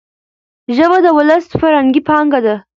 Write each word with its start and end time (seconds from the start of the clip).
ژبه 0.75 0.97
د 1.05 1.07
ولس 1.17 1.43
فرهنګي 1.61 2.01
پانګه 2.07 2.39
ده. 2.45 2.55